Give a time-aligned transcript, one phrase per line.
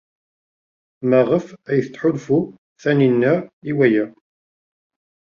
[1.09, 2.39] Maɣef ay tettḥulfu
[2.81, 3.33] Taninna
[3.69, 4.05] i waya?